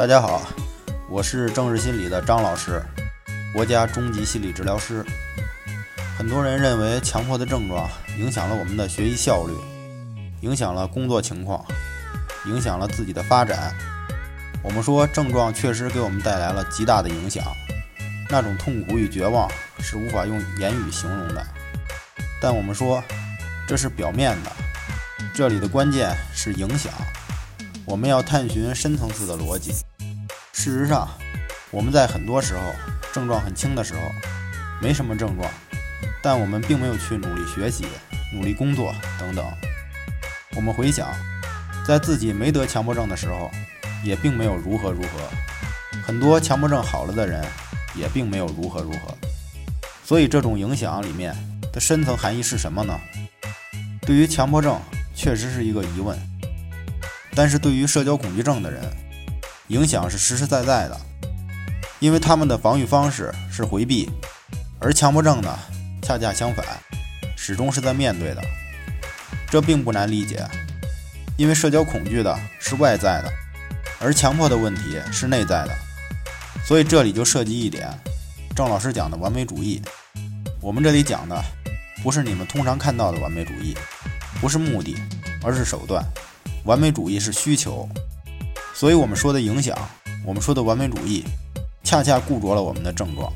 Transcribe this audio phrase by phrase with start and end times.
[0.00, 0.40] 大家好，
[1.10, 2.82] 我是政治心理的张老师，
[3.52, 5.04] 国家中级心理治疗师。
[6.16, 9.52] 很多人认为强迫的症状影响了我们的学习效率，
[10.40, 11.62] 影响了工作情况，
[12.46, 13.74] 影响了自己的发展。
[14.62, 17.44] 我们说症状确实给我们带来了极大的影响，
[18.30, 19.46] 那种痛苦与绝望
[19.80, 21.46] 是无法用言语形容的。
[22.40, 23.04] 但我们说
[23.68, 24.50] 这是表面的，
[25.34, 26.90] 这里的关键是影响。
[27.90, 29.72] 我们要探寻深层次的逻辑。
[30.52, 31.08] 事实上，
[31.72, 32.60] 我们在很多时候
[33.12, 34.00] 症状很轻的时候，
[34.80, 35.50] 没什么症状，
[36.22, 37.84] 但我们并没有去努力学习、
[38.32, 39.44] 努力工作等等。
[40.54, 41.08] 我们回想，
[41.84, 43.50] 在自己没得强迫症的时候，
[44.04, 45.98] 也并没有如何如何。
[46.00, 47.44] 很多强迫症好了的人，
[47.96, 49.12] 也并没有如何如何。
[50.04, 51.34] 所以，这种影响里面
[51.72, 52.96] 的深层含义是什么呢？
[54.02, 54.80] 对于强迫症，
[55.12, 56.16] 确实是一个疑问。
[57.40, 58.82] 但是对于社交恐惧症的人，
[59.68, 61.00] 影响是实实在在的，
[61.98, 64.10] 因为他们的防御方式是回避，
[64.78, 65.58] 而强迫症呢，
[66.02, 66.62] 恰恰相反，
[67.38, 68.42] 始终是在面对的。
[69.50, 70.46] 这并不难理解，
[71.38, 73.32] 因为社交恐惧的是外在的，
[73.98, 75.74] 而强迫的问题是内在的，
[76.62, 77.88] 所以这里就涉及一点，
[78.54, 79.80] 郑老师讲的完美主义。
[80.60, 81.42] 我们这里讲的
[82.02, 83.74] 不是你们通常看到的完美主义，
[84.42, 84.94] 不是目的，
[85.42, 86.04] 而是手段。
[86.64, 87.88] 完美主义是需求。
[88.74, 89.76] 所以，我们说的影响，
[90.24, 91.24] 我们说的完美主义，
[91.82, 93.32] 恰恰固着了我们的症状。